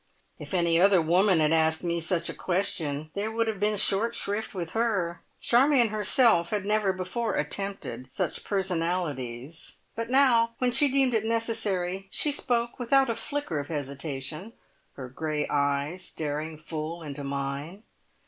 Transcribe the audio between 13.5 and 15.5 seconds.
of hesitation, her grey